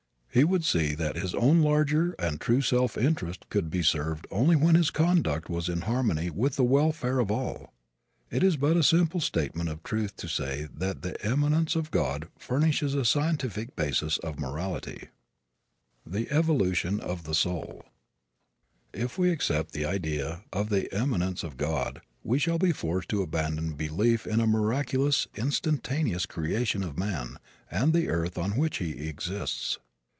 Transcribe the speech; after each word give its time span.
He 0.33 0.45
would 0.45 0.63
see 0.63 0.95
that 0.95 1.17
his 1.17 1.35
own 1.35 1.61
larger 1.61 2.13
and 2.17 2.39
true 2.39 2.61
self 2.61 2.97
interest 2.97 3.45
could 3.49 3.69
be 3.69 3.83
served 3.83 4.27
only 4.31 4.55
when 4.55 4.75
his 4.75 4.89
conduct 4.89 5.49
was 5.49 5.67
in 5.67 5.81
harmony 5.81 6.29
with 6.29 6.55
the 6.55 6.63
welfare 6.63 7.19
of 7.19 7.29
all. 7.29 7.73
It 8.29 8.41
is 8.41 8.55
but 8.55 8.77
a 8.77 8.81
simple 8.83 9.19
statement 9.19 9.67
of 9.67 9.83
the 9.83 9.89
truth 9.89 10.15
to 10.15 10.29
say 10.29 10.69
that 10.73 11.01
the 11.01 11.17
immanence 11.29 11.75
of 11.75 11.91
God 11.91 12.29
furnishes 12.39 12.93
a 12.95 13.03
scientific 13.03 13.75
basis 13.75 14.19
of 14.19 14.39
morality. 14.39 15.09
FOOTNOTES: 16.05 16.07
[A] 16.07 16.09
Psalms 16.13 16.13
LXXXII 16.13 16.13
6. 16.13 16.13
CHAPTER 16.13 16.17
III. 16.17 16.23
THE 16.55 16.63
EVOLUTION 16.93 16.99
OF 17.01 17.23
THE 17.25 17.35
SOUL 17.35 17.85
If 18.93 19.17
we 19.17 19.29
accept 19.31 19.73
the 19.73 19.85
idea 19.85 20.43
of 20.53 20.69
the 20.69 20.97
immanence 20.97 21.43
of 21.43 21.57
God 21.57 21.99
we 22.23 22.39
shall 22.39 22.57
be 22.57 22.71
forced 22.71 23.09
to 23.09 23.21
abandon 23.21 23.73
belief 23.73 24.25
in 24.25 24.39
a 24.39 24.47
miraculous 24.47 25.27
instantaneous 25.35 26.25
creation 26.25 26.83
of 26.85 26.97
man 26.97 27.35
and 27.69 27.91
the 27.91 28.07
earth 28.07 28.37
on 28.37 28.51
which 28.51 28.77
he 28.77 29.09
exists. 29.09 29.77